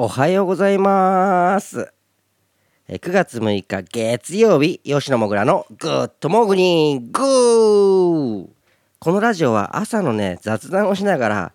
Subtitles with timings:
[0.00, 1.92] おはようございます。
[2.88, 7.20] 9月6日月曜日吉野もぐらのグッドモーグニング。
[7.20, 8.46] ー
[9.00, 11.52] このラジオは朝のね雑談をしながら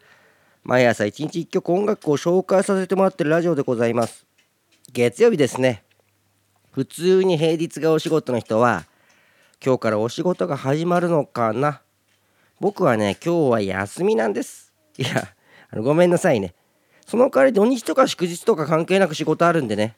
[0.62, 4.25] 毎朝一日一曲音楽を紹介させてもらってるラジオでございます。
[4.91, 5.86] 月曜日ですね。
[6.73, 8.84] 普通に平日がお仕事の人は
[9.66, 11.82] 今日からお仕事が始まるのかな。
[12.60, 14.73] 僕はね今日は休みなんです。
[14.98, 15.30] いや
[15.71, 16.54] あのごめんなさいね。
[17.06, 19.98] その代わり土日とか祝日とか関係なく仕事あるんでね。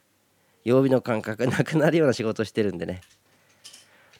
[0.64, 3.00] 曜日の感覚なくなるような仕事してるんでね。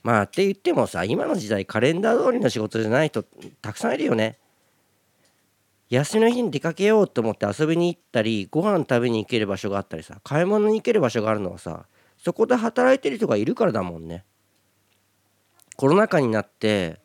[0.03, 3.25] まあって言ってもさ今の時代カレンダー通りの仕事じゃない人
[3.61, 4.39] たくさんいるよね。
[5.91, 11.87] 休みの日に出かけようと思って遊びに行ったりご飯食べに行ける場所があったりさ買い物に行ける場所があるのはさ
[12.19, 14.25] そこで働いてる人がいるからだもんね。
[15.77, 17.01] コロナ禍になって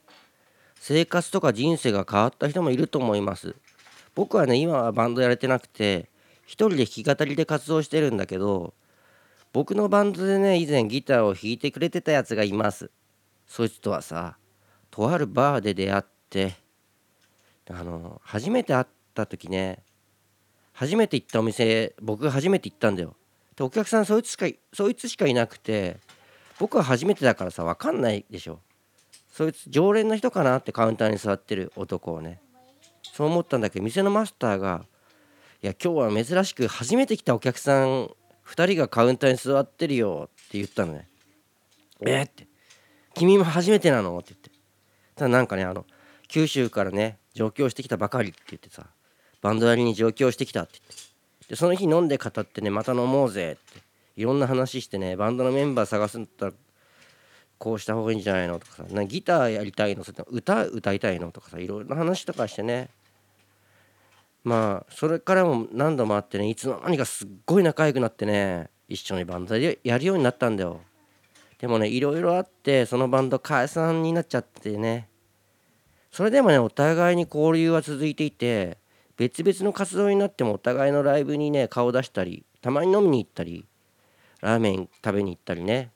[0.76, 3.56] 生活とか人生が変わった人もいると思います。
[4.16, 6.10] 僕はね今はバンドやれてなくて
[6.46, 8.74] 一人で弾き語りで活動してるんだけど
[9.54, 12.90] 僕のバンドでね以前ギターを弾いてくれてたやつがいます。
[13.48, 14.38] そいつとはさ
[14.90, 16.56] とあるバーで出会って
[17.70, 19.80] あの初めて会った時ね
[20.74, 23.16] 初めて行ったお店僕が初めて行ったんだよ。
[23.56, 25.98] でお客さんそいつしかそいつしかいなくて
[26.60, 28.60] 僕は初めてだからさ分かんないでしょ。
[29.32, 32.42] そいつ常連の人かなってカウンターに座ってる男をね
[33.12, 34.86] そう思ったんだけど店のマスターが
[35.62, 38.10] 「いや今日は珍しく初めて来たお客さん
[38.48, 41.08] 2人がカウンターに座ってるよ」って言ったのね。
[42.02, 42.48] えー、って
[43.14, 44.50] 「君も初めてなの?」って言って。
[45.16, 45.86] ただなんかねあの
[46.28, 48.88] 九州からね上京してきたばかりって言ってさ
[49.42, 51.50] バンドやりに上京してきたって言って。
[51.50, 53.82] でその日飲んで語ってねまた飲もうぜって。
[54.16, 56.54] いろんな話してねバンドのメンバー探すんだったら
[57.58, 60.04] こうした方がいいんじゃないのとかさなギターやりたいの？
[60.04, 61.32] それと歌歌いたいの？
[61.32, 62.90] とかさいろんな話とかしてね
[64.44, 70.82] まあそれからも何度もあってねいつの間にかすっごい仲良くなってね一緒にバンドでやるようになったんだよ。
[71.60, 75.08] でもねいろいろあってそのバンド解散になっちゃってね。
[76.12, 78.78] それでもねお互いに交流は続いていて
[79.16, 83.66] 別々の活動になってもお互いのライブにね顔出したりたまに飲みに行ったり
[84.42, 85.92] ラーメン食べに行ったりね。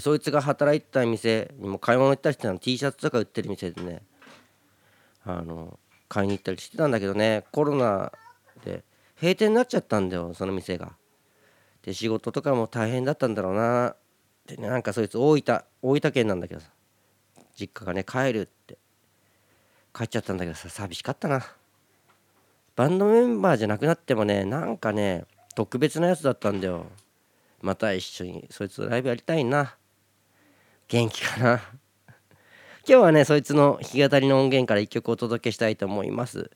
[0.00, 4.02] そいつが働いてた店にも買い物行ったりしてたの T シャツとか売ってる店でね。
[5.24, 5.78] あの
[6.14, 8.12] 買いに行ったりしてたんだけどねコロナ
[8.64, 8.84] で
[9.20, 10.92] 閉店になっちゃったんだよその店が。
[11.82, 13.96] で仕事とかも大変だったんだろうな。
[14.46, 16.68] でねなんかそいつ大分大分県なんだけどさ
[17.58, 18.78] 実家がね帰るって。
[19.92, 21.44] 帰っちゃったんだけどさ寂しかったな。
[22.76, 25.24] バンドメンバーじゃなくなってもねなんかね
[25.56, 26.86] 特別なやつだったんだよ。
[27.60, 29.74] また一緒にそいつとライブやりたいな。
[30.86, 31.60] 元気かな。
[32.86, 36.50] 今日はねそいつの弾き語りの音源から一曲お届けしたいと思います。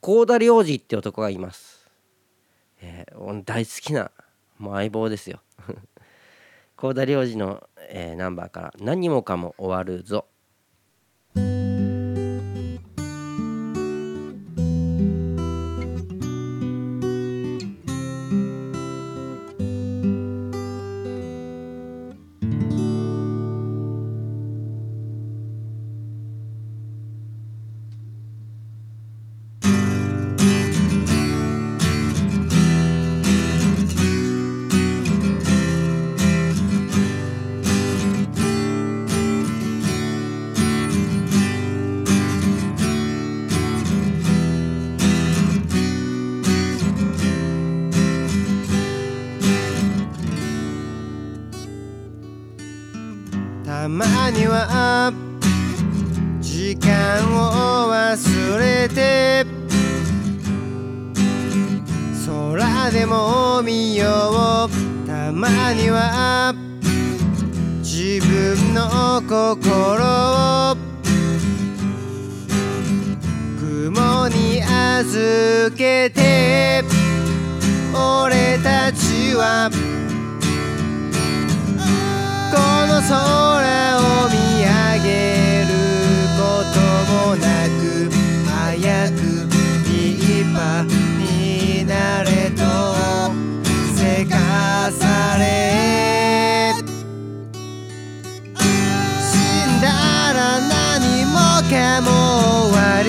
[0.00, 1.86] 幸田良二って男がいます、
[2.80, 4.10] えー、大好きな
[4.56, 5.42] もう相棒ですよ。
[6.76, 10.24] 幸田良二の、えー、ナンバーから何もかも終わるぞ。
[55.04, 55.12] は
[56.40, 59.44] 時間を忘れて
[62.26, 66.54] 空でも見ようたまには
[67.80, 70.04] 自分の心
[70.72, 70.76] を
[73.58, 76.82] 雲に預けて
[77.92, 79.70] 俺たちは
[82.52, 83.63] この空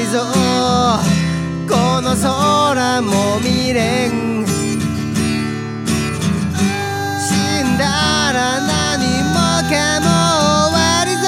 [0.08, 0.20] ぞ。
[1.68, 4.46] この空も未練
[7.20, 9.36] 死んだら何も
[9.70, 10.06] かも
[10.70, 11.28] 終わりぞ。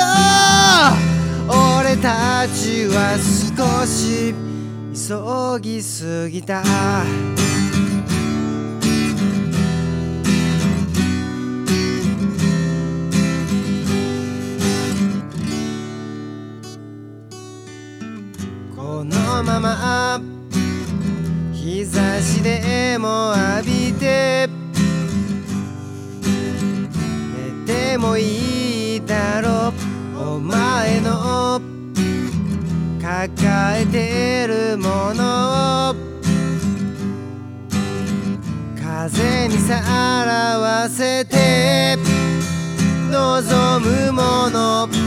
[1.80, 4.36] 俺たちは少し
[4.94, 6.64] 急ぎすぎた。
[19.04, 20.20] のまま
[21.54, 24.50] 日差しでも浴びて
[27.66, 29.74] 寝てもいいだろ
[30.20, 31.62] お前の
[33.02, 35.96] 抱えてるものを
[38.76, 39.80] 風にさ
[40.26, 41.98] らわせて
[43.12, 45.07] 望むもの。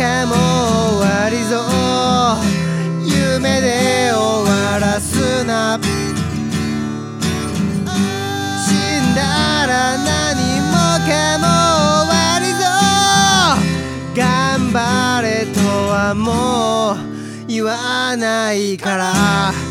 [0.00, 1.60] 何もう終わりぞ
[3.04, 5.78] 夢で終わらすな。
[8.64, 10.72] 死んだら何も
[11.04, 11.44] かも
[12.06, 12.64] 終わりぞ。
[14.16, 19.69] 頑張れとはもう言わないから。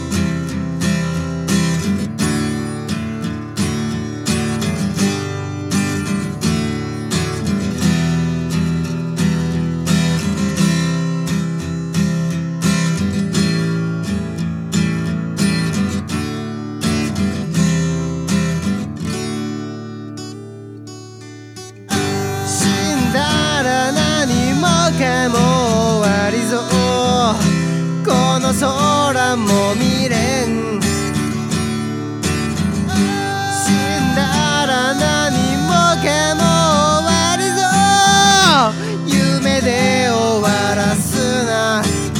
[41.89, 42.18] Yeah.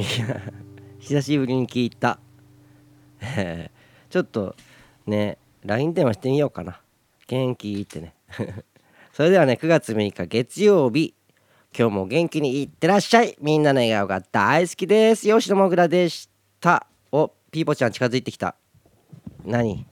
[0.00, 0.40] い や
[0.98, 2.18] 久しぶりに聞いた。
[3.20, 3.70] え
[4.08, 4.56] ーちょっと
[5.06, 6.80] ね LINE 電話してみようかな。
[7.26, 8.14] 元気ってね。
[9.12, 11.14] それではね9月6日月曜日
[11.76, 13.36] 今日も元気にいってらっしゃい。
[13.40, 15.26] みんなの笑顔が大好きです。
[15.28, 16.30] 吉野もぐらでし
[16.60, 16.86] た。
[17.12, 18.56] おピーポちゃん近づいてきた。
[19.44, 19.86] 何？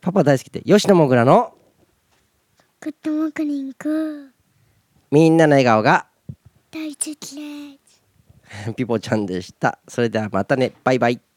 [0.00, 1.54] パパ大好きって吉野もぐらの？
[2.80, 4.32] Good morning。
[5.10, 6.06] みんなの笑顔が
[6.70, 7.87] 大好きです
[8.76, 9.78] ピポちゃんでした。
[9.88, 10.72] それではまたね。
[10.84, 11.27] バイバイ。